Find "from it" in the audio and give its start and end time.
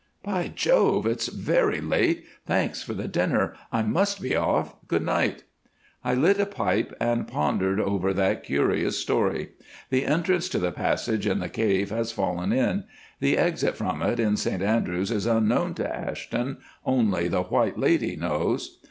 13.77-14.19